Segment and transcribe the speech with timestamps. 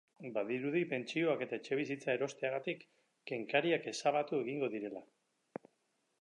[0.35, 2.81] Badirudi pentsioak eta etxebizitza erosteagatik
[3.33, 5.05] kenkariak ezabatu egingo direla.